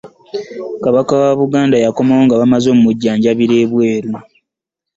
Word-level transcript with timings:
Kabaka 0.83 1.13
wa 1.23 1.31
Buganda 1.39 1.75
yakomawo 1.85 2.21
nga 2.25 2.39
bamaze 2.41 2.67
okumujanjabira 2.69 3.55
ebweru. 3.63 4.11